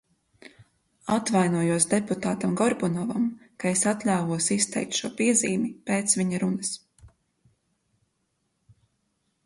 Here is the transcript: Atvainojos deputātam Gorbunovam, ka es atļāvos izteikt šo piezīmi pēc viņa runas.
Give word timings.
Atvainojos 1.15 1.85
deputātam 1.91 2.55
Gorbunovam, 2.63 3.27
ka 3.65 3.75
es 3.75 3.85
atļāvos 3.93 4.49
izteikt 4.59 4.99
šo 5.03 5.13
piezīmi 5.21 5.71
pēc 5.91 6.17
viņa 6.23 6.43
runas. 6.47 6.77